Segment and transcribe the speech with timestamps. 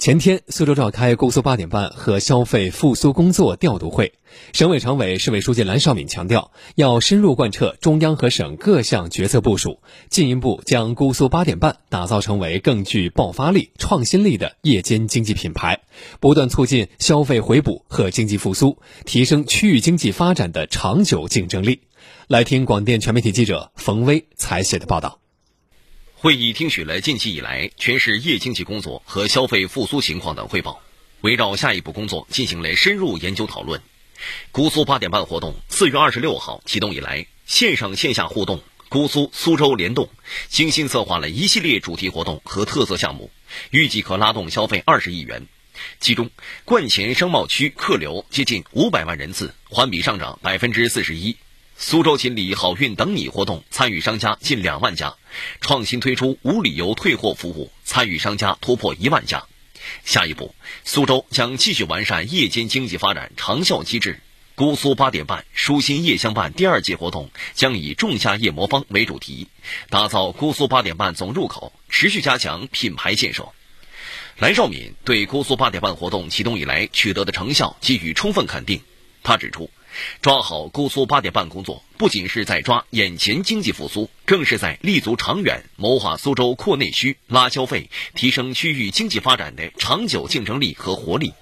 [0.00, 4.14] 前天，苏州召开姑苏八点半和消费复苏工作调度会。
[4.54, 15.82] 省委常委、市委书记蓝绍敏强调，要深入贯彻中央和省各项决策部署，进一步将姑苏八点半打造成为更具爆发力、创新力的夜间经济品牌，
[16.18, 21.82] 不断促进消费回补和经济复苏，提升区域经济发展的长久竞争力。
[22.26, 25.19] 来听广电全媒体记者冯威采写的报道。
[26.22, 30.82] 会议听取了近期以来全市夜经济工作和消费复苏情况等汇报，
[31.22, 33.80] 围绕下一步工作进行了深入研究讨论。
[34.52, 40.10] 姑苏八点半活动四月二十六号启动以来，线上线下互动，姑苏苏州联动，
[40.50, 43.30] 精心策划了一系列主题活动和特色项目，
[43.70, 45.46] 预计可拉动消费二十亿元。
[46.00, 46.28] 其中，
[46.66, 51.38] 冠前商贸区客流接近五百万人次，环比上涨百分之四十一。
[51.82, 55.14] 苏州锦里好运等你活动参与商家近两万家，
[55.62, 59.44] 创新推出无理由退货服务，参与商家突破一万家。
[60.04, 64.20] 下一步，苏州将继续完善夜间经济发展长效机制。
[64.54, 69.48] 姑苏八点半舒心夜相伴第二季活动将以“仲夏夜魔方”为主题，
[69.88, 73.48] 打造姑苏八点半总入口，持续加强品牌建设。
[74.36, 78.82] 蓝绍敏对姑苏八点半活动启动以来取得的成效给予充分肯定。
[79.22, 79.70] 他指出。
[80.22, 91.32] 抓好姑苏八点半工作，不仅是在抓眼前经济复苏，更是在立足长远，谋划苏州扩内需、拉消费、提升区域经济发展的长久竞争力和活力。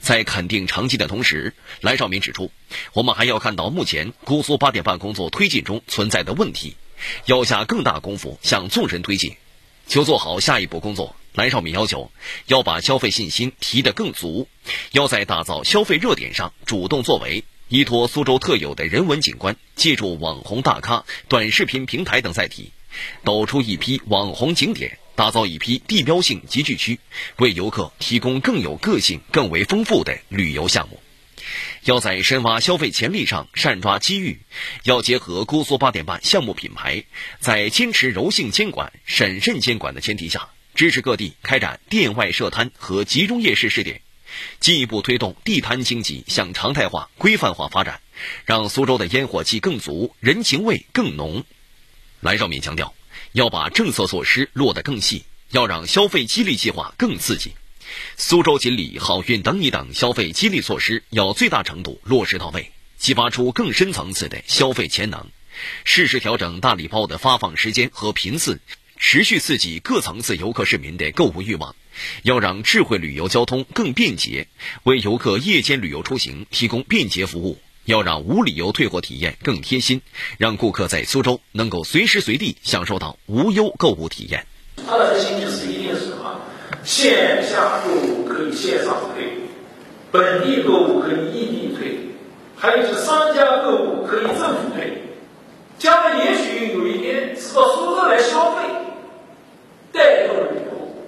[0.00, 2.50] 在肯定成绩的同时，蓝绍敏指出，
[2.94, 6.74] 我们还要看到目前姑苏八点半工作推进中存在的问题，
[7.26, 9.36] 要下更大功夫向纵深推进，
[9.86, 11.14] 就做好下一步工作。
[11.34, 12.10] 蓝绍敏要求，
[12.46, 14.48] 要把消费信心提得更足，
[14.92, 17.44] 要在打造消费热点上主动作为。
[17.68, 22.72] 依托苏州特有的人文景观，借助网红大咖、短视频平台等载体，
[23.24, 26.98] 抖出一批网红景点，打造一批地标性集聚区，
[27.36, 30.98] 为游客提供更有个性、更为丰富的旅游项目。
[31.84, 34.40] 要在深挖消费潜力上善抓机遇，
[34.84, 37.04] 要结合姑苏八点半项目品牌，
[37.38, 44.00] 在坚持柔性监管、审慎监管的前提下，支持各地开展店外设摊和集中夜市试点。
[44.60, 48.00] 进一步推动地摊经济向常态化、规范化发展，
[48.44, 51.44] 让苏州的烟火气更足，人情味更浓。
[52.20, 52.94] 蓝绍敏强调，
[53.32, 57.52] 要把政策措施落得更细，要让消费激励计划更刺激。
[58.16, 65.26] 苏州锦里好运等你等消费激励措施要最大程度落实到位，激发出更深层次的消费潜能。
[65.84, 68.60] 适时调整大礼包的发放时间和频次，
[68.98, 71.74] 持续刺激各层次游客市民的购物欲望。
[72.22, 74.46] 要让智慧旅游交通更便捷，
[74.84, 80.00] 为游客夜间旅游出行提供便捷服务；要让无理由退货体验更贴心，
[80.36, 84.46] 让顾客在苏州能够随时随地享受到无忧购物体验。
[84.76, 86.40] 它的核心就是一定是什么？
[86.84, 89.32] 线下购物可以线上退，
[90.12, 91.98] 本地购物可以异地退，
[92.56, 95.02] 还有就是商家购物可以政府退。
[95.78, 98.62] 将来也许有一天是到苏州来消费，
[99.92, 101.02] 带动旅游。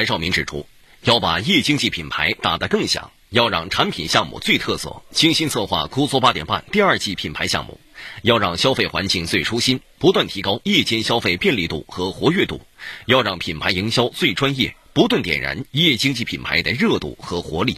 [0.00, 0.66] 蓝绍敏指出，
[1.02, 7.78] 要把夜经济品牌打得更响，要让产品项目最特色，精心策划姑苏八点半第二季品牌项目，
[8.22, 12.62] 要让消费环境最舒心，不断提高夜间消费便利度和活跃度，
[13.04, 17.76] 要让品牌营销最专业，不断点燃夜经济品牌的热度和活力。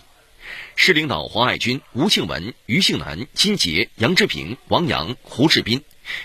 [0.77, 5.83] 市领导黄爱军、吴庆文、于庆南、金杰、杨志平、王阳、胡志斌，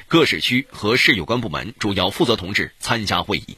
[0.07, 3.57] 各市区和市有关部门主要负责同志参加会议。